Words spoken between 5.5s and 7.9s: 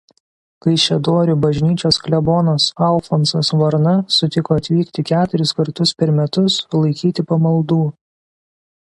kartus per metus laikyti pamaldų.